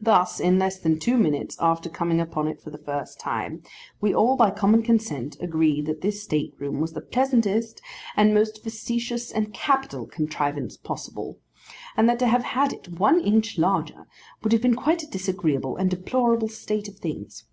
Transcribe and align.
Thus, 0.00 0.38
in 0.38 0.60
less 0.60 0.78
than 0.78 1.00
two 1.00 1.16
minutes 1.18 1.56
after 1.60 1.88
coming 1.88 2.20
upon 2.20 2.46
it 2.46 2.60
for 2.62 2.70
the 2.70 2.78
first 2.78 3.18
time, 3.18 3.64
we 4.00 4.14
all 4.14 4.36
by 4.36 4.52
common 4.52 4.80
consent 4.84 5.36
agreed 5.40 5.86
that 5.86 6.02
this 6.02 6.22
state 6.22 6.54
room 6.60 6.78
was 6.80 6.92
the 6.92 7.00
pleasantest 7.00 7.82
and 8.16 8.32
most 8.32 8.62
facetious 8.62 9.32
and 9.32 9.52
capital 9.52 10.06
contrivance 10.06 10.76
possible; 10.76 11.40
and 11.96 12.08
that 12.08 12.20
to 12.20 12.28
have 12.28 12.44
had 12.44 12.72
it 12.72 13.00
one 13.00 13.18
inch 13.18 13.58
larger, 13.58 14.06
would 14.44 14.52
have 14.52 14.62
been 14.62 14.76
quite 14.76 15.02
a 15.02 15.08
disagreeable 15.10 15.76
and 15.76 15.90
deplorable 15.90 16.46
state 16.46 16.86
of 16.86 16.98
things. 16.98 17.44